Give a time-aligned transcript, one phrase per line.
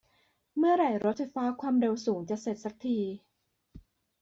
[0.57, 2.97] เมื่อไหร่รถไฟฟ้าความเร็วสูงจะเสร็จสักที